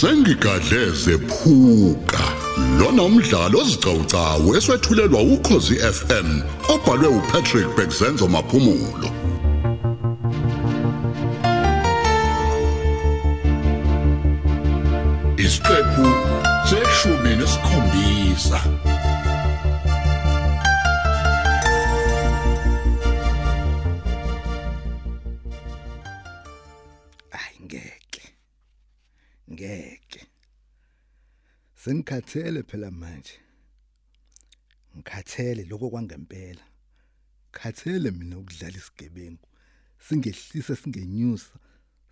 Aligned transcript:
sengigadleze 0.00 1.18
phuka 1.28 2.24
lona 2.78 3.02
umdlalo 3.02 3.58
ozicawucawu 3.60 4.48
eswetshulelwa 4.56 5.20
ukhozi 5.34 5.74
FM 5.96 6.28
obhalwe 6.74 7.08
uPatrick 7.18 7.68
Bekzenzo 7.76 8.28
maphumulo. 8.28 9.08
Isiqephu 15.44 16.06
seshumi 16.68 17.32
nesikhombisa. 17.36 18.60
Sengikhathele 31.86 32.62
phela 32.62 32.90
manje. 32.90 33.38
Ngikhathele 34.96 35.62
lokho 35.70 35.90
kwangempela. 35.90 36.64
Khathele 37.52 38.10
mina 38.10 38.38
ukudlala 38.38 38.78
isigebengu. 38.78 39.48
Singehlisa 39.98 40.76
singenyusa 40.76 41.54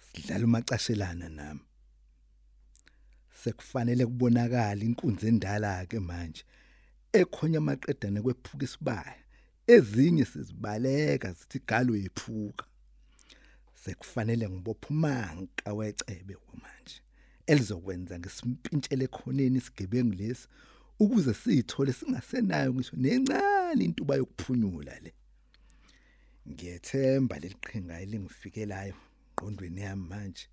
sidlala 0.04 0.44
umacashelana 0.44 1.28
nami. 1.28 1.64
Sekufanele 3.42 4.06
kubonakala 4.06 4.84
inkunzi 4.84 5.26
endala 5.26 5.86
ke 5.90 5.98
manje. 5.98 6.44
Ekhonya 7.12 7.58
amaqedane 7.58 8.22
kwephuka 8.22 8.64
isibaya. 8.64 9.22
Ezinye 9.66 10.24
sizibaleka 10.24 11.32
zithi 11.32 11.58
galo 11.68 11.96
yephuka. 11.96 12.64
sekufanele 13.82 14.48
ngibophe 14.48 14.86
umanka 14.90 15.72
wecebe 15.74 16.34
manje 16.62 17.03
elizokwenza 17.46 18.18
ngesimpintshele 18.18 19.06
khoneni 19.06 19.58
isigebengu 19.58 20.14
lesi 20.14 20.48
ukuze 20.98 21.34
sithole 21.34 21.92
singasenayo 21.92 22.74
ngisho 22.74 22.96
nencane 22.96 23.84
intuba 23.84 24.16
yokuphunyula 24.16 24.94
le. 25.04 25.12
Ngiyethemba 26.48 27.38
leliqhinga 27.38 28.00
elingifikelayo 28.00 28.94
qondweni 29.36 29.80
yami 29.80 30.08
manje. 30.08 30.46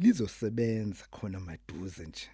Lizosebenza 0.00 1.04
khona 1.14 1.40
maduze 1.40 2.06
nje. 2.06 2.28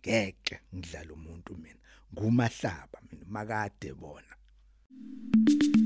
Ngeke 0.00 0.60
ngidlala 0.74 1.12
umuntu 1.12 1.56
mina 1.56 1.80
ngumahlaba 2.12 2.98
mina 3.10 3.24
makade 3.34 3.92
bona. 4.00 4.34
Lotshani 5.36 5.85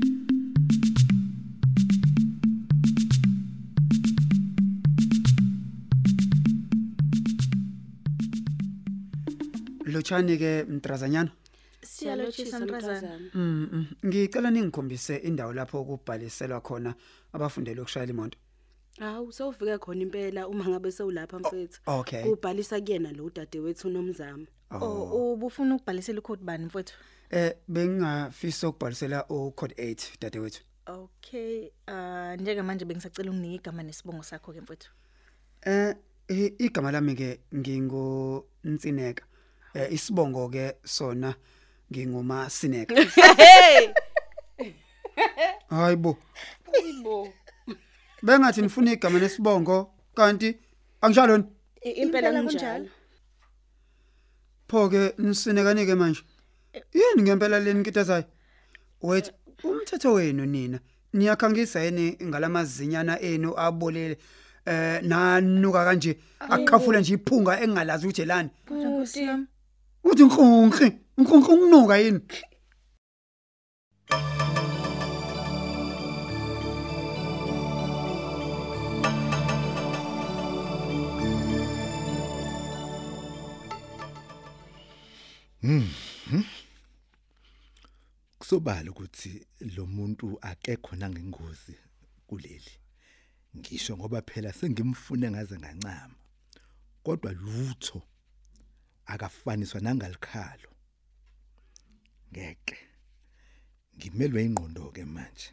ke 10.37 10.63
mntrazanyana. 10.69 11.31
Siyalotshisa 11.81 12.59
mntrazana. 12.59 13.19
Mhm. 13.33 13.85
Ngicela 14.05 14.51
ningikhombise 14.51 15.15
indawo 15.17 15.53
lapho 15.53 15.83
kubhaliselwa 15.83 16.61
khona 16.61 16.95
abafundela 17.33 17.81
ukushayela 17.81 18.11
imoto. 18.13 18.37
Hawu 18.99 19.31
sewufike 19.31 19.77
khona 19.79 20.01
impela 20.01 20.47
uma 20.47 20.65
ngabe 20.69 20.91
sewulapha 20.91 21.39
mfethu. 21.39 21.79
okay. 21.87 22.23
Ubhalisa 22.23 22.79
kuyena 22.81 23.11
lo 23.11 23.29
dadewethu 23.29 23.89
nomzamo. 23.89 24.45
Oh 24.71 25.33
ubufuna 25.33 25.75
ukubhalisela 25.75 26.19
icode 26.19 26.43
bani 26.43 26.65
mfowethu? 26.65 26.93
Eh 27.31 27.55
bengingafisa 27.67 28.69
ukubhalisela 28.69 29.25
ucode 29.29 29.73
8 29.75 30.17
dadewethu. 30.21 30.61
Okay, 30.85 31.69
ah 31.87 32.35
njenge 32.35 32.61
manje 32.61 32.85
bengisacela 32.85 33.31
unginike 33.31 33.55
igama 33.55 33.83
nesibongo 33.83 34.23
sakho 34.23 34.53
ke 34.53 34.61
mfowethu. 34.61 34.89
Eh 35.65 35.95
i- 36.29 36.53
igama 36.59 36.91
lami 36.91 37.15
ke 37.15 37.39
ngingo 37.55 38.45
Ntsineka. 38.63 39.23
Eh 39.73 39.93
isibongo 39.93 40.49
ke 40.49 40.75
sona 40.83 41.35
nginguma 41.91 42.49
Sineka. 42.49 42.95
Hey! 43.37 43.93
Hayibo. 45.69 46.17
Hayibo. 46.71 47.33
Bengathi 48.23 48.61
nifuna 48.61 48.91
igama 48.91 49.19
nesibongo 49.19 49.91
kanti 50.15 50.57
anginjalo 51.01 51.37
ni? 51.37 51.43
Impela 51.81 52.31
kunjalo. 52.43 52.89
pho 54.71 54.89
ke 54.89 55.13
nisinekane 55.17 55.85
ke 55.85 55.95
manje. 55.95 56.21
Yini 56.93 57.21
ngempela 57.23 57.59
leni 57.59 57.79
nkitazayo? 57.79 58.23
Wait, 59.01 59.31
umthetho 59.63 60.13
wenu 60.13 60.45
nina 60.45 60.79
niyakhangisa 61.13 61.83
yini 61.83 62.17
ngalamazinyana 62.23 63.19
enu 63.21 63.53
abolele 63.57 64.17
eh 64.65 65.01
nanuka 65.03 65.85
kanje 65.85 66.17
aqhafula 66.39 66.99
nje 66.99 67.13
iphunga 67.13 67.61
engalazi 67.61 68.05
ukuthi 68.07 68.21
elani. 68.21 68.49
Nkosi 70.03 70.21
yami. 70.21 70.23
Uthi 70.23 70.23
nkonqi, 70.23 70.87
nkonqi 71.17 71.51
ukunuka 71.51 71.97
yini? 71.97 72.21
kusobala 88.39 88.91
ukuthi 88.91 89.45
lo 89.75 89.85
muntu 89.85 90.37
akekho 90.41 90.95
nangengozi 90.95 91.75
kuleli 92.27 92.73
ngisho 93.57 93.97
ngoba 93.97 94.21
phela 94.21 94.53
sengimfune 94.53 95.31
ngaze 95.31 95.57
ngancama 95.59 96.15
kodwa 97.03 97.31
lutho 97.31 98.01
akafaniswa 99.13 99.81
nangalikhalo. 99.81 100.69
Ngeke. 102.31 102.77
Ngimelwe 103.97 104.39
ingqondo 104.45 104.91
ke 104.95 105.03
manje. 105.05 105.49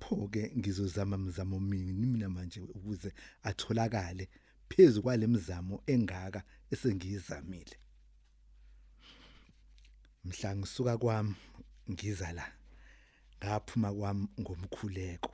Pho 0.00 0.28
ke 0.28 0.52
ngizozama 0.58 1.16
mzamo 1.18 1.60
mini 1.60 1.92
mina 1.92 2.28
manje 2.28 2.60
ukuze 2.60 3.10
atholakale 3.42 4.28
phezulu 4.68 5.02
kwalemzamo 5.02 5.82
engaka 5.86 6.42
esengiyizamile? 6.72 7.76
Mhla 10.24 10.56
ngisuka 10.56 10.98
kwami 10.98 11.34
ngiza 11.90 12.32
la. 12.32 12.46
Ngaphuma 13.38 13.92
kwami 13.94 14.28
ngomkhuleko. 14.40 15.32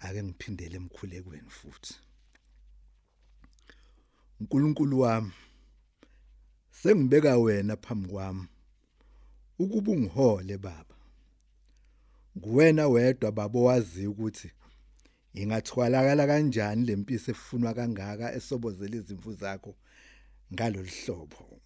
Ake 0.00 0.22
ngiphindele 0.22 0.76
emkhulekweni 0.76 1.50
futhi. 1.50 1.94
uNkulunkulu 4.40 5.00
wami 5.00 5.32
sengibeka 6.70 7.36
wena 7.38 7.76
phambi 7.76 8.08
kwami. 8.08 8.46
Ukuba 9.58 9.92
ungihole 9.92 10.58
baba. 10.58 10.96
Kuwena 12.40 12.88
wedwa 12.88 13.32
baba 13.32 13.58
owazi 13.58 14.06
ukuthi 14.06 14.50
ingathwalakala 15.34 16.26
kanjani 16.26 16.84
lempisi 16.86 17.30
efunwa 17.30 17.74
kangaka 17.74 18.34
esobozela 18.34 18.96
izimvu 18.96 19.32
zakho 19.40 19.72
ngalolu 20.52 20.90
hlobo. 20.98 21.60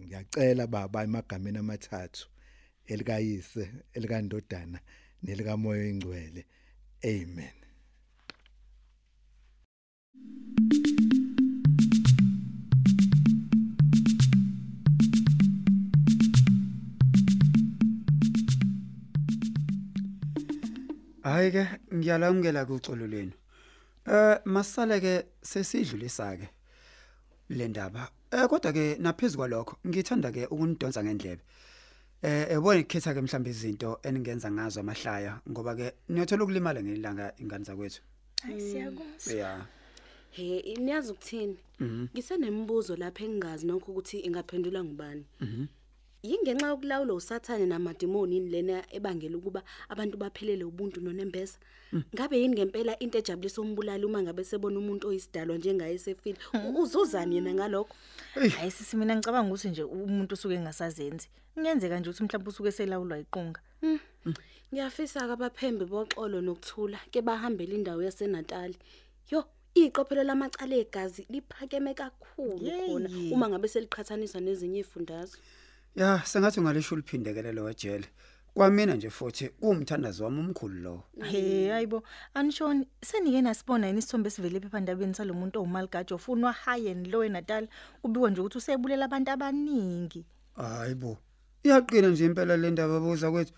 Ngiyacela 0.00 0.66
baba 0.66 1.04
emagameni 1.04 1.58
amathathu 1.58 2.28
elikayise 2.86 3.64
elikandodana 3.94 4.78
nelikamoya 5.22 5.82
oyingcwele. 5.82 6.42
Amen. 7.04 7.56
Hayi 21.22 21.50
ke 21.52 21.66
ngiyalamukela 21.94 22.64
kucolo 22.66 23.06
lenu. 23.06 23.32
Eh 24.06 24.38
masale 24.44 25.00
ke 25.00 25.24
sesidlulisa 25.42 26.36
ke 26.36 26.48
le 27.50 27.68
ndaba. 27.68 28.10
Eh 28.32 28.48
kodwa 28.48 28.72
ke 28.72 28.96
naphezulu 28.98 29.38
kwalokho 29.38 29.76
ngithanda 29.86 30.32
ke 30.32 30.46
ukunidonsa 30.46 31.04
ngendlebe. 31.04 31.42
Eh 32.22 32.50
ebona 32.50 32.80
ikhetha 32.80 33.14
ke 33.14 33.20
mhlawumbe 33.20 33.50
izinto 33.50 34.00
eningenza 34.02 34.50
ngazo 34.50 34.80
amahlaya 34.80 35.40
ngoba 35.50 35.76
ke 35.76 35.92
niyothola 36.08 36.44
ukulimala 36.44 36.82
ngelanga 36.82 37.32
ingane 37.38 37.64
zakwethu. 37.64 38.02
Hayi 38.42 38.60
siyakwazi. 38.60 39.36
Yeah. 39.36 39.66
He, 40.30 40.76
niyazi 40.80 41.12
ukuthini? 41.12 41.58
Ngisenemibuzo 41.82 42.96
lapha 42.96 43.24
engingazi 43.24 43.66
nokho 43.66 43.92
ukuthi 43.92 44.18
ingaphendulwa 44.18 44.84
ngubani. 44.84 45.24
Mhm. 45.40 45.66
Yingenxa 46.22 46.68
yokulawula 46.68 47.14
usathane 47.14 47.66
namademoni 47.66 48.34
yini 48.34 48.50
lena 48.50 48.84
ebangela 48.96 49.36
ukuba 49.36 49.62
abantu 49.88 50.16
baphelele 50.16 50.64
ubuntu 50.64 51.00
nonembeza. 51.00 51.58
Ngabe 52.14 52.40
yini 52.40 52.54
ngempela 52.54 52.98
into 53.00 53.18
ejabulisa 53.18 53.60
umbulali 53.60 54.04
uma 54.04 54.22
ngabe 54.22 54.44
sebona 54.44 54.78
umuntu 54.78 55.08
oyisidalwa 55.08 55.56
njengaye 55.58 55.98
sefile? 55.98 56.38
Uzozani 56.80 57.36
yena 57.36 57.54
ngalokho? 57.54 57.96
Hayi 58.34 58.70
sisi 58.70 58.96
mina 58.96 59.16
ngicabanga 59.16 59.48
ukuthi 59.48 59.68
nje 59.68 59.82
umuntu 59.82 60.34
usuke 60.34 60.54
engasazenzi. 60.54 61.28
Kungenzeka 61.54 61.98
nje 61.98 62.10
ukuthi 62.10 62.22
mhlawumbe 62.22 62.50
usuke 62.50 62.72
selawulwa 62.72 63.18
iqunga. 63.18 63.60
Ngiyafisa 64.72 65.26
ke 65.26 65.32
abaphembe 65.32 65.84
boxolo 65.84 66.40
nokuthula 66.40 66.98
ke 67.10 67.20
bahambele 67.20 67.74
indawo 67.74 68.02
yaseNatali. 68.02 68.78
Yo, 69.30 69.44
iqophelo 69.74 70.22
lamacala 70.22 70.76
egazi 70.76 71.26
liphakeme 71.30 71.94
kakhulu 71.94 72.62
Yeyi. 72.62 72.86
khona 72.86 73.08
uma 73.34 73.48
ngabe 73.48 73.68
seliqhathaniswa 73.68 74.40
nezinye 74.40 74.80
izifundazwe 74.80 75.40
Ya, 75.96 76.22
sengathi 76.24 76.60
ungalisho 76.60 76.94
uliphindekele 76.94 77.52
lo 77.52 77.64
wejele. 77.64 78.06
Kwamina 78.54 78.94
nje 78.94 79.10
futhi 79.10 79.48
kuwumthandazo 79.48 80.24
wami 80.24 80.40
omkhulu 80.40 80.80
lo. 80.80 81.04
Hey 81.22 81.68
hayibo 81.68 82.02
anishoni 82.34 82.88
senike 83.00 83.42
nasibona 83.42 83.86
yini 83.86 83.98
isithombe 83.98 84.28
esivele 84.28 84.56
ephephandabeni 84.56 85.14
salomuntu 85.14 85.58
owumaligajo 85.58 86.14
ofunwa 86.14 86.52
high 86.52 86.90
and 86.90 87.06
low 87.06 87.24
eNatal 87.24 87.68
kubikwa 88.02 88.30
nje 88.30 88.40
ukuthi 88.40 88.58
usebulela 88.58 89.04
abantu 89.04 89.30
abaningi 89.30 90.24
Hayibo. 90.56 91.18
Iyaqina 91.64 92.08
nje 92.08 92.24
impela 92.24 92.56
le 92.56 92.70
ndaba 92.70 93.00
babuza 93.00 93.30
kwethu. 93.30 93.52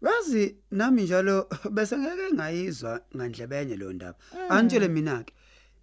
Bazi 0.00 0.56
nami 0.70 1.02
njalo 1.02 1.48
bese 1.70 1.98
ngeke 1.98 2.34
ngayizwa 2.34 3.00
ngandlebenye 3.16 3.76
lo 3.76 3.92
ndaba. 3.92 4.18
Anitshele 4.48 4.88
mina 4.88 5.24
ke. 5.24 5.34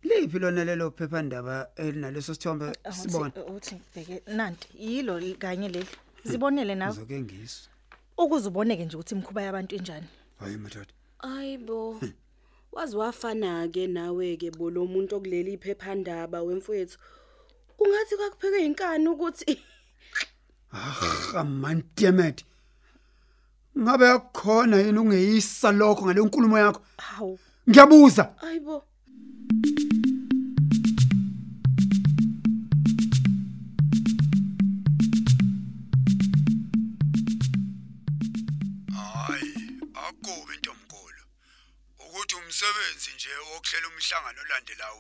Liphi 0.03 0.39
lona 0.39 0.63
lelo 0.65 0.91
phephandaba 0.91 1.69
elinaleso 1.75 2.33
sithombe 2.33 2.73
sibona? 2.91 3.31
uthi 3.55 3.75
bheke 3.95 4.21
nanti 4.27 4.67
yilo 4.79 5.19
kanye 5.39 5.69
leli 5.69 5.87
zibonele 6.23 6.75
nawe 6.75 6.93
Ngizoke 6.93 7.21
ngizwe. 7.21 7.67
ukuze 8.17 8.47
uboneke 8.47 8.85
nje 8.85 8.95
ukuthi 8.97 9.15
imkhuba 9.15 9.41
yabantu 9.41 9.75
enjani 9.75 10.07
Hayi 10.39 10.57
madoda. 10.57 10.93
ayibo 11.19 11.99
wazi 12.71 12.95
wafana 12.97 13.67
ke 13.67 13.87
nawe 13.87 14.37
ke 14.37 14.51
bo 14.51 14.69
lo 14.69 14.85
muntu 14.85 15.15
okuleli 15.15 15.53
iphephandaba 15.53 16.41
wemfowethu 16.43 16.97
ungathi 17.79 18.15
kwakupheke 18.17 18.65
inkani 18.65 19.07
ukuthi 19.07 19.59
Ah, 20.77 21.43
man 21.43 21.83
damn 21.95 22.19
it. 22.19 22.43
Ngabe 23.79 24.05
yakhona 24.05 24.77
yini 24.77 24.99
ungeyisa 24.99 25.71
lokho 25.71 26.05
ngale 26.05 26.21
nkulumo 26.21 26.57
yakho? 26.59 26.81
hawu 26.97 27.39
Ngiyabuza. 27.69 28.35
ayibo 28.41 28.83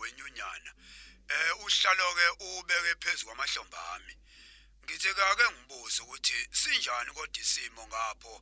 wenyunyana. 0.05 0.71
Eh 1.29 1.51
uhlalo 1.63 2.05
ke 2.17 2.25
ubeke 2.45 2.93
phezulu 3.01 3.25
kwamahlombe 3.25 3.77
ami. 3.95 4.13
Ngithi 4.83 5.09
kake 5.17 5.45
ngibuze 5.53 6.01
ukuthi 6.03 6.37
sinjani 6.51 7.11
kodwa 7.15 7.41
isimo 7.41 7.81
ngapho 7.87 8.33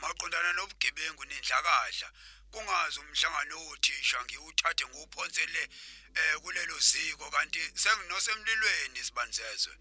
maqondana 0.00 0.52
nobugebengu 0.52 1.24
nendlakadla. 1.24 2.08
Kungazi 2.52 3.00
umhlangano 3.00 3.56
othisha 3.72 4.18
ngiwuthathe 4.24 4.84
nguphonsele 4.86 5.62
eh 6.14 6.34
kulelo 6.42 6.78
ziko 6.78 7.30
kanti 7.30 7.60
senginosemlilweni 7.74 9.00
sibanzezwe. 9.06 9.74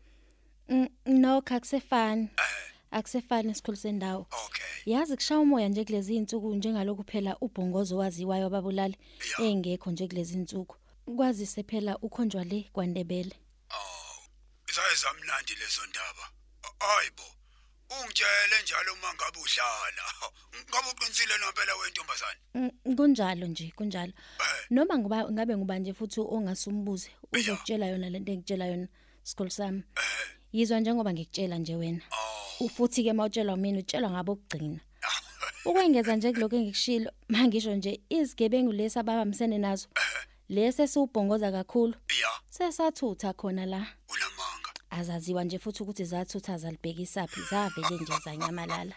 Mm, 0.69 0.89
no 1.05 1.37
akusefani 1.37 2.29
Eh 2.37 2.71
akusefani 2.91 3.51
esikhulu 3.51 3.77
sendawo 3.77 4.27
okay. 4.45 4.75
yazi 4.85 5.15
kushaya 5.15 5.39
umoya 5.39 5.67
nje 5.69 5.85
kulezi 5.85 6.15
insuku 6.15 6.55
njengalokhu 6.55 7.03
phela 7.03 7.37
ubhongozo 7.41 7.97
waziwayo 7.97 8.45
ababulali 8.45 8.97
Ya. 9.39 9.45
engekho 9.45 9.91
nje 9.91 10.07
kulezi 10.07 10.33
insuku 10.33 10.75
kwazise 11.15 11.63
phela 11.63 11.97
ukhonjwa 11.97 12.43
le 12.43 12.69
kwandebele 12.73 13.35
Oh. 13.69 14.23
Isayizamnandi 14.69 15.53
lezo 15.55 15.81
ndaba. 15.89 16.25
Hayibo. 16.79 17.23
Ungitshele 17.89 18.55
njalo 18.63 18.93
uma 18.93 19.13
ngabe 19.13 19.39
udlala. 19.39 20.03
Ngabe 20.69 20.87
uqinisile 20.91 21.37
nompela 21.37 21.75
wentombazane? 21.75 22.39
Mm, 22.55 22.95
kunjalo 22.95 23.47
nje 23.47 23.71
kunjalo 23.75 24.13
Eh. 24.39 24.65
noma 24.69 24.97
ngoba 24.97 25.31
ngabe 25.31 25.57
nguba 25.57 25.79
nje 25.79 25.93
futhi 25.93 26.19
ongasumbuze 26.19 27.09
uzokutshela 27.33 27.85
yona 27.85 28.09
lento 28.09 28.31
engitshela 28.31 28.65
yona 28.65 28.87
sikhulu 29.23 29.49
sami 29.51 29.83
yizwa 30.53 30.79
njengoba 30.79 31.13
ngikutshela 31.13 31.57
nje 31.57 31.75
wena 31.75 32.01
Oh. 32.59 32.69
futhi 32.69 33.03
ke 33.03 33.13
mawutshelwa 33.13 33.57
mina 33.57 33.79
utshelwa 33.79 34.09
ngabo 34.11 34.31
okugcina 34.31 34.79
ukwengeza 35.65 36.15
nje 36.15 36.33
kuloko 36.33 36.55
engikushilo 36.55 37.11
mangisho 37.29 37.75
nje 37.75 38.01
izigebengu 38.09 38.71
lesi 38.71 38.99
ababamsene 38.99 39.57
nazo 39.57 39.87
lesi 40.49 40.87
siubhongoza 40.87 41.51
kakhulu 41.51 41.93
Ya, 42.21 42.31
sesathutha 42.49 43.33
khona 43.33 43.65
la 43.65 43.81
unamanga. 44.09 44.71
azaziwa 44.89 45.43
nje 45.43 45.59
futhi 45.59 45.83
ukuthi 45.83 46.05
zathutha 46.05 46.57
zalibhekisaphi 46.57 47.41
zavele 47.49 47.95
nje 48.01 48.13
zanyamalala 48.25 48.95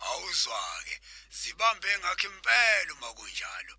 Awuzwake. 0.00 1.00
Zibambe 1.30 1.88
ngakho 1.98 2.26
impela 2.26 2.92
uma 2.94 3.12
kunjalo. 3.14 3.74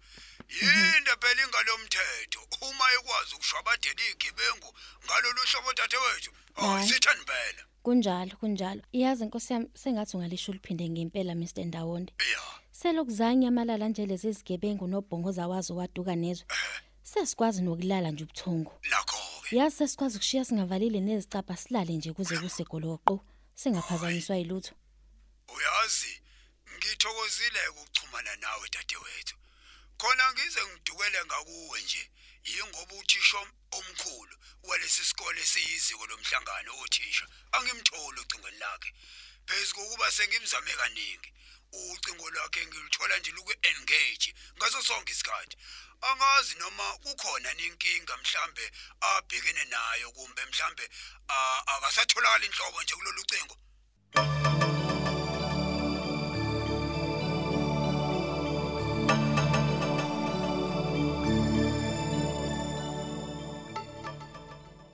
Yinde 0.50 1.12
phela 1.22 1.42
ingalomthetho 1.46 2.40
uma 2.62 2.86
ekwazi 2.96 3.36
ukushwabadela 3.36 4.02
igibengu 4.12 4.70
ngalolu 5.06 5.42
hlobo 5.52 5.74
dadewethu. 5.74 6.32
Oh, 6.58 6.62
Hayi. 6.68 6.88
sithani 6.90 7.24
phela. 7.26 7.64
kunjalo 7.84 8.36
kunjalo 8.40 8.82
iyazi 8.92 9.24
inkosi 9.24 9.54
yami 9.54 9.68
sengathi 9.74 10.18
ungalisho 10.18 10.52
liphinde 10.54 10.90
ngempela 10.90 11.36
Mr 11.36 11.66
Ndawonde 11.66 12.14
Ya. 12.32 12.42
Selokuzanya 12.82 13.48
amalala 13.48 13.88
nje 13.90 14.06
lezi 14.06 14.32
zigebengu 14.32 14.88
nobhongoza 14.88 15.48
wazo 15.48 15.76
waduka 15.76 16.16
nezwe 16.16 16.46
sesikwazi 17.12 17.62
nokulala 17.62 18.10
nje 18.12 18.24
ubuthongo 18.24 18.74
Nakho 18.92 19.18
ke. 19.50 19.56
yazi 19.58 19.76
sesikwazi 19.78 20.16
ukushiya 20.18 20.46
singavalile 20.46 21.00
nezicapha 21.00 21.56
silale 21.58 21.94
nje 21.94 22.14
kuze 22.14 22.38
kusegoloqo 22.42 23.16
singaphazanyiswa 23.62 24.36
yilutho 24.38 24.74
Uyazi, 25.56 26.14
ngithokozile 26.78 27.62
ukuchumana 27.68 28.36
nawe 28.36 28.68
dadewethu. 28.74 29.36
Khona 29.98 30.24
ngize 30.34 30.60
ngidukele 30.68 31.20
ngakuwe 31.26 31.82
nje, 31.82 32.04
yingoba 32.52 32.94
uthisha 33.02 33.38
omkhulu 33.78 34.36
walesi 34.64 35.06
sikole 35.06 35.42
siyiziko 35.46 36.06
lomhlangano 36.08 36.72
othisha. 36.84 37.26
Angimtholi 37.52 38.20
ucingweni 38.22 38.58
lakhe. 38.60 38.90
Phezulu 39.46 39.76
kokuba 39.76 40.12
sengimzame 40.12 40.72
kaningi. 40.80 41.30
Ucingo 41.72 42.30
lwakhe 42.30 42.66
ngilithola 42.66 43.18
nje 43.18 43.32
luku 43.32 43.54
engage 43.62 44.34
ngaso 44.58 44.84
sonke 44.84 45.12
isikhathi. 45.12 45.58
Angazi 46.02 46.56
noma 46.56 46.98
kukhona 46.98 47.52
inkinga 47.58 48.18
mhlambe 48.18 48.72
abhekene 49.02 49.64
nayo 49.66 50.12
kumbe 50.12 50.46
mhlambe 50.46 50.90
ah, 51.28 51.62
akasatholakala 51.68 52.46
inhlobo 52.46 52.84
nje 52.84 52.96
kulolu 52.96 53.24
cingo. 53.26 53.58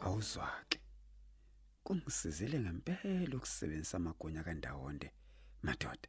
awuzwake 0.05 0.79
kungisizile 1.83 2.59
ngempela 2.59 3.35
ukusebenzisa 3.37 3.97
amagunya 3.97 4.43
kandawonde 4.43 5.11
madoda 5.63 6.07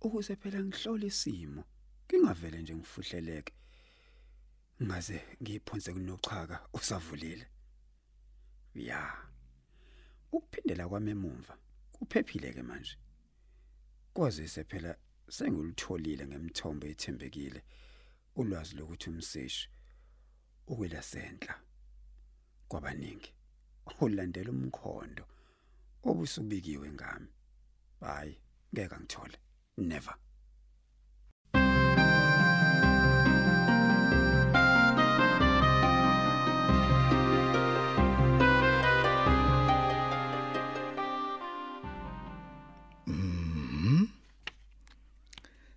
ukuze 0.00 0.36
phela 0.36 0.64
ngihlole 0.64 1.06
isimo 1.06 1.64
ngingavele 2.06 2.62
nje 2.62 2.74
ngifuhleleke. 2.76 3.52
Ngaze 4.82 5.16
ngiphonse 5.42 5.92
kunochaka 5.92 6.68
usavulile 6.72 7.46
ya 8.74 9.00
ukuphindela 10.32 10.88
kwami 10.88 11.10
emumva 11.10 11.54
kuphephile 11.92 12.52
ke 12.52 12.62
manje. 12.62 12.96
Kwazise 14.14 14.64
phela 14.64 14.96
sengilitholile 15.28 16.26
ngemthombo 16.26 16.86
ethembekile 16.86 17.60
ulwazi 18.36 18.76
lokuthi 18.76 19.10
umseshi 19.10 19.68
ukwela 20.66 21.02
sentla 21.02 21.54
kwabaningi 22.68 23.32
ulandela 24.00 24.50
umkhondo 24.50 25.24
obusubikiwe 26.08 26.88
ngami. 26.92 27.30
Hayi 28.00 28.34
ngeke 28.72 28.96
ngithole. 29.00 29.38
Never. 29.76 30.14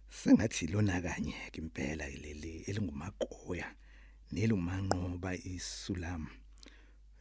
Sengathi 0.10 0.68
lona 0.68 1.02
kanye 1.02 1.34
ke 1.52 1.62
impela 1.62 2.08
leli 2.10 2.64
elingumagoya 2.68 3.68
nelumanqoba 4.32 5.36
isulam. 5.36 6.28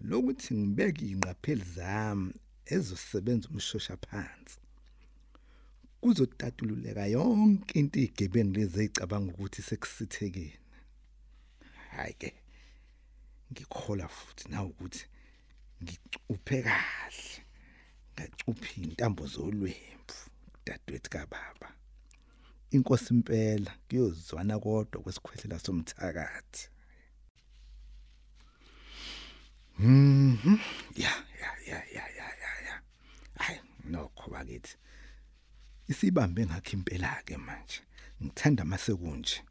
Lokuthi 0.00 0.54
ngibeke 0.54 1.06
inqapheli 1.06 1.64
zami 1.76 2.32
ezosebenza 2.66 3.48
umshosha 3.48 3.96
phansi 3.96 4.58
kuzotatululeka 6.00 7.06
yonke 7.06 7.78
into 7.78 7.98
igebengu 8.00 8.54
lezi 8.56 8.84
ecabanga 8.84 9.32
ukuthi 9.32 9.62
sekusithekeni. 9.62 10.58
Hayi 11.94 12.14
ke 12.20 12.30
ngikhola 13.52 14.08
futhi 14.08 14.44
na 14.52 14.64
ukuthi 14.64 15.04
ngicuphe 15.82 16.62
kahle 16.62 17.34
ngacuphi 18.14 18.80
intambo 18.82 19.26
zolwembu 19.26 20.16
dadewethu 20.66 21.10
kababa. 21.10 21.68
Inkosi 22.70 23.14
impela 23.14 23.72
kuyozwana 23.88 24.58
kodwa 24.58 25.02
kwesikhwehlela 25.02 25.58
somthakathi. 25.58 26.68
Mhm 29.78 30.58
ya 30.96 31.12
ya 31.40 31.50
ya 31.68 31.78
ya 31.96 32.04
ya 32.18 32.28
ya 32.42 32.52
ya. 32.66 32.74
Hayi 33.38 33.60
nokho 33.84 34.30
bakithi. 34.30 34.76
Isibambe 35.88 36.46
ngakho 36.46 36.72
impela 36.76 37.22
ke 37.26 37.36
manje 37.36 37.80
ngithanda 38.22 38.64
masekunje 38.64 39.42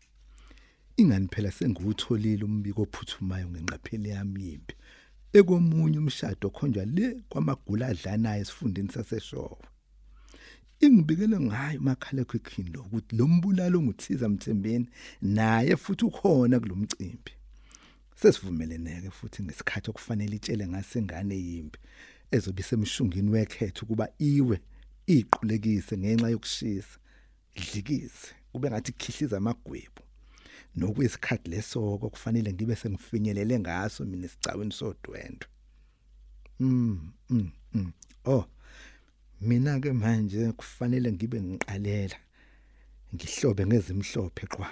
ingani 0.98 1.28
phela 1.28 1.52
sengiwutholile 1.52 2.44
umbiko 2.46 2.82
ophuthumayo 2.82 3.48
ngenqapheli 3.50 4.10
yami 4.10 4.42
yimpi? 4.48 4.74
Ekomunye 5.34 5.98
umshado 6.00 6.50
khonjwa 6.50 6.86
le 6.86 7.06
kwamagula 7.30 7.88
adlanayo 7.88 8.42
esifundeni 8.42 8.92
saseshowe 8.94 9.66
ingibikele 10.86 11.40
ngayo 11.40 11.80
makhala 11.82 12.22
ekhikhini 12.22 12.70
lo 12.74 12.82
ukuthi 12.82 13.16
lo 13.18 13.28
mbulalo 13.28 13.78
nguthiza 13.82 14.30
mthembeni 14.30 14.88
naye 15.22 15.74
futhi 15.84 16.06
ukhona 16.06 16.60
kulomcimbi 16.60 17.34
sesivumeleneke 18.20 19.10
futhi 19.18 19.44
ngesikhathi 19.44 19.90
okufanele 19.90 20.36
itshele 20.36 20.68
ngasengane 20.68 21.36
yimpi 21.48 21.80
ezobe 22.36 22.64
semshungini 22.64 23.30
wekhetho 23.32 23.86
kuba 23.86 24.06
iwe. 24.20 24.58
Iqulekise 25.08 25.98
ngenxa 25.98 26.30
yokushisa 26.30 27.00
dlikize 27.56 28.28
kube 28.52 28.70
ngathi 28.70 28.92
khihliza 28.92 29.38
amagwebu. 29.38 30.02
Nokuyisikhathi 30.76 31.50
lesoko 31.50 32.10
kufanele 32.10 32.54
ngibe 32.54 32.76
sengifinyelele 32.76 33.60
ngaso 33.60 34.06
mina 34.06 34.26
esicaweni 34.26 34.72
sodwendwe. 34.72 35.48
Mm 36.60 37.12
mm 37.30 37.52
mm. 37.74 37.92
Oh 38.26 38.46
mina 39.42 39.80
ke 39.80 39.94
manje 39.94 40.52
kufanele 40.52 41.12
ngibe 41.12 41.42
ngiqalela 41.42 42.18
ngihlobe 43.14 43.66
ngezimhlophe 43.66 44.46
qwa 44.48 44.70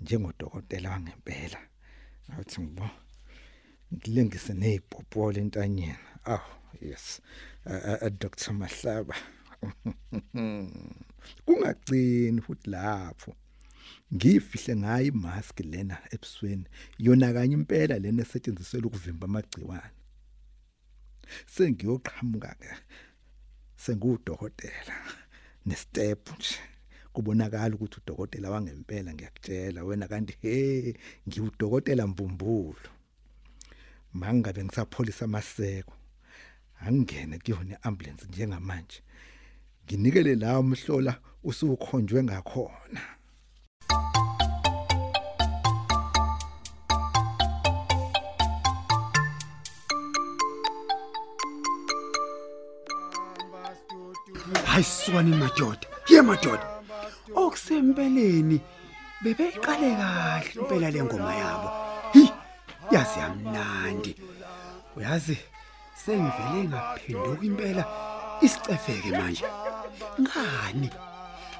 njengodokotela 0.00 0.90
wangempela. 0.90 1.60
Awuthi 2.32 2.60
ngibo 2.60 2.90
ngilengise 3.94 4.52
nezibhobhole 4.54 5.40
entanyeni. 5.40 5.98
Oh 6.26 6.46
yes. 6.80 7.20
Uh, 7.66 8.02
uh, 8.02 8.08
Dr 8.08 8.52
Mahlaba. 8.52 9.14
kungagcini 11.46 12.40
futhi 12.40 12.70
lapho. 12.70 13.34
Ngifihle 14.14 14.76
ngayo 14.76 15.06
imask 15.06 15.60
lena 15.60 15.98
ebusweni. 16.10 16.66
Yona 16.98 17.32
kanye 17.32 17.54
impela 17.54 17.98
lena 17.98 18.22
esetshenziswa 18.22 18.86
ukuvimba 18.86 19.24
amagciwane. 19.24 19.96
Sengiyoqhamuka 21.46 22.54
ke. 22.60 22.70
Sengudokotela 23.76 24.96
nestep 25.66 26.28
nje. 26.38 26.58
Kubonakala 27.12 27.74
ukuthi 27.74 28.00
udokotela 28.00 28.50
wangempela 28.50 29.14
ngiyakutshela. 29.14 29.84
Wena 29.84 30.08
kanti 30.08 30.36
he 30.42 30.94
ngiwudokotela 31.28 32.06
mbumbulo. 32.06 32.90
Mangabe 34.12 34.64
ngisapholisa 34.64 35.24
amaseko 35.24 35.94
angene 36.86 37.38
kuyona 37.38 37.82
ambulance 37.82 38.26
njengamanje. 38.26 39.02
Nginikele 39.90 40.34
la 40.34 40.58
umhlola 40.58 41.14
usukhonjwe 41.44 42.22
ngakhona. 42.22 43.02
Hayi 54.64 54.84
siwani 54.84 55.36
madoda. 55.36 55.86
Ye 56.08 56.22
madoda. 56.22 56.66
Okusempeleni 57.34 58.60
bebeyiqale 59.22 59.90
kahle 59.98 60.50
impela 60.54 60.90
lengoma 60.90 61.34
yabo. 61.34 61.68
Hi 62.12 62.32
yazi 62.92 63.18
yamnandi. 63.18 64.14
Uyazi 64.96 65.38
sengivele 66.04 66.68
ngaphenduka 66.68 67.44
impela 67.44 67.84
isicefeke 68.40 69.10
manje. 69.18 69.44
Ngani? 70.20 70.90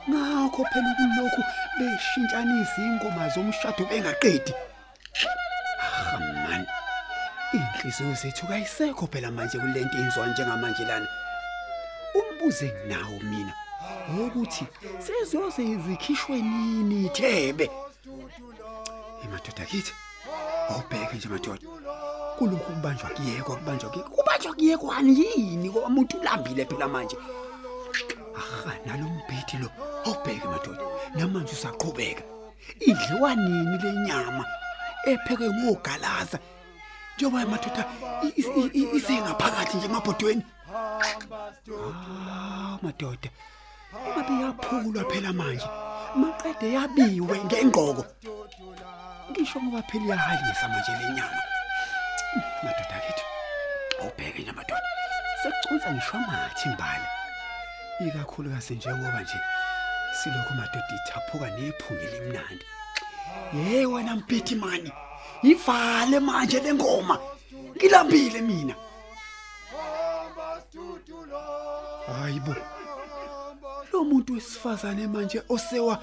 Ngakho 0.08 0.64
phela 0.70 0.90
kulokhu 0.96 1.42
beshintshanisa 1.78 2.82
ingoma 2.82 3.28
zomshado 3.28 3.84
bengaqedi. 3.90 4.52
Ah 5.82 6.18
man 6.18 6.66
inhliziyo 7.52 8.14
zethu 8.14 8.46
kayisekho 8.46 9.06
phela 9.06 9.30
manje 9.30 9.58
kulento 9.58 9.98
inzwa 9.98 10.26
njengamanje 10.26 10.84
lana. 10.84 11.06
Umbuze 12.14 12.72
nginawo 12.72 13.18
mina 13.30 13.52
ukuthi 14.18 14.66
sezoze 14.98 15.62
izikhishwe 15.62 16.36
nini 16.36 17.06
ithebe? 17.06 17.70
Emadoda 19.24 19.64
kithi 19.70 19.92
awubheke 20.70 21.16
nje 21.16 21.28
madoda. 21.28 21.66
Kulokhu 22.38 22.72
kubanjwa 22.72 23.10
kuyekwa 23.10 23.56
kubanjwa 23.56 23.90
kuyekwa. 23.90 24.16
Kubanjwa 24.16 24.54
kuyekwani 24.54 25.20
yini? 25.20 25.68
Ngoba 25.68 25.86
umuntu 25.86 26.18
ulambile 26.18 26.64
phela 26.64 26.88
manje. 26.88 27.16
Aha 28.40 28.72
nalombhithi 28.86 29.56
lo 29.62 29.68
awubheke 30.06 30.46
madoda 30.52 30.84
namanje 31.14 31.52
usaqhubeka 31.52 32.22
idliwa 32.90 33.34
nini 33.34 33.76
lenyama 33.82 34.44
epheke 35.10 35.46
ngogalaza 35.56 36.38
njengoba 37.16 37.46
madoda 37.52 37.82
isengaphakathi 38.96 39.76
nje 39.76 39.86
emabhodweni 39.86 40.44
Ah 40.72 42.78
madoda. 42.82 43.28
Ngabe 43.90 44.34
yaphulwa 44.42 45.02
phela 45.10 45.32
manje. 45.32 45.68
Maqede 46.20 46.68
yabiwe 46.76 47.36
ngengqoko. 47.44 48.04
Ngisho 49.30 49.58
ngoba 49.62 49.82
phela 49.88 50.04
iyahalisa 50.06 50.68
manje 50.68 50.92
lenyama. 51.00 51.42
Madoda 52.62 52.96
kithi. 53.04 53.24
Awubheke 54.00 54.42
nje 54.42 54.52
madoda. 54.52 54.88
Sekucunza 55.42 55.92
ngisho 55.92 56.16
amathi 56.16 56.68
imbala. 56.68 57.19
Ikakhulukazi 58.06 58.74
njengoba 58.74 59.20
nje 59.20 59.38
silokhu 60.22 60.54
madoda 60.54 60.94
ithaphuka 60.96 61.50
nephunge 61.50 62.06
limnandi. 62.12 62.64
Ye 63.54 63.86
wena 63.86 64.16
mphithi 64.16 64.54
mani. 64.54 64.92
Ivale 65.42 66.20
manje 66.20 66.60
lengoma. 66.60 67.18
Ngilambile 67.76 68.40
mina. 68.40 68.74
Hayibo. 72.06 72.54
Lo 73.92 74.04
muntu 74.04 74.34
wesifazane 74.34 75.06
manje 75.06 75.42
osewa 75.48 76.02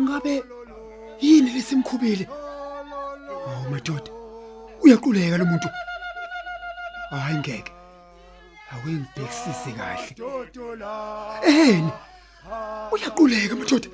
ngabe 0.00 0.42
yini 1.20 1.50
lesimkhubile? 1.50 2.28
Oh 3.46 3.70
madoda. 3.70 4.10
Uyaquleka 4.82 5.38
lo 5.38 5.44
muntu. 5.44 5.68
Hayi 7.10 7.38
ngeke. 7.38 7.72
Awengibhekisise 8.74 9.72
kahle. 9.78 10.14
Eheni. 11.48 11.92
Uyaquleka 12.92 13.54
madoda. 13.56 13.88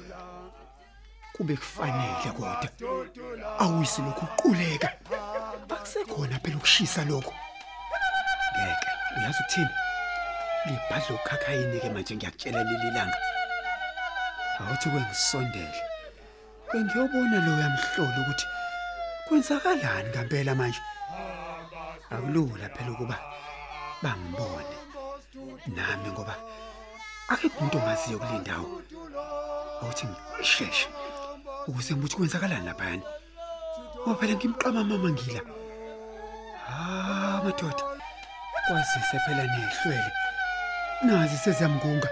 Kube 1.33 1.57
kufanele 1.57 2.31
kodwa. 2.37 2.69
Awuyisi 3.59 4.03
lokhu 4.03 4.27
uquleka. 4.27 4.89
Akusekhona 5.71 6.39
phela 6.43 6.57
ukushisa 6.57 7.05
lokho. 7.05 7.35
Ngeke. 8.57 8.89
Uyazi 9.17 9.43
ukuthini? 9.43 9.71
libhadla 10.67 11.15
ukhakhayini 11.15 11.81
ke 11.81 11.89
manje 11.91 12.15
ngiyakutshela 12.17 12.65
leli 12.65 12.91
langa 12.97 13.19
awuthi 14.61 14.89
kwengisondele 14.93 15.81
bengiyobona 16.73 17.37
lo 17.47 17.53
yamhlola 17.63 18.19
ukuthi 18.21 18.47
kwenzakalani 19.27 20.09
ngempela 20.09 20.55
manje 20.55 20.83
akulula 22.15 22.69
phela 22.75 22.91
ukuba 22.93 23.17
bangibone 24.03 24.77
nami 25.77 26.09
ngoba 26.11 26.35
akekho 27.29 27.59
umuntu 27.59 27.79
ongaziyo 27.79 28.19
kule 28.19 28.39
ndawo. 28.39 28.69
Awuthi 29.83 30.07
ngisheshe 30.07 30.89
ukuze 31.69 31.93
ngibuthi 31.95 32.17
kwenzakalani 32.17 32.67
laphana 32.67 33.03
ngoba 34.01 34.19
phela 34.19 34.35
ngimqama 34.35 34.85
mama 34.85 35.09
ngila. 35.11 35.41
Ah 36.71 37.41
madoda. 37.45 37.85
Kwazise 38.67 39.17
phela 39.25 39.45
nehlwele. 39.53 40.11
Nazi 41.03 41.37
seziyamgunga 41.37 42.09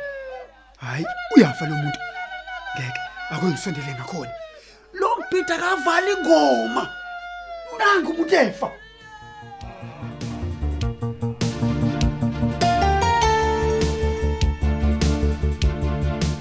hayi 0.77 1.07
uyafa 1.37 1.67
lo 1.67 1.77
muntu. 1.77 2.01
Ngeke 2.75 3.01
akwengisondele 3.31 3.95
ngakhona. 3.95 4.35
Lo 4.93 5.09
mbhida 5.17 5.57
kavala 5.59 6.11
ingoma. 6.11 6.85
Nangu 7.79 8.11
umuntu 8.13 8.35
efa. 8.35 8.69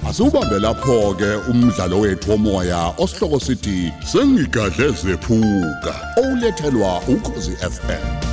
Asubambe 0.08 0.58
lapho 0.58 1.14
ke 1.14 1.50
umdlalo 1.50 2.00
wethu 2.00 2.30
womoya 2.30 2.94
osihloko 2.98 3.40
sithi 3.40 3.92
sengigadle 4.12 4.88
zephuka 4.90 5.94
olethelwa 6.16 7.02
ukhozi 7.08 7.56
FM 7.56 8.27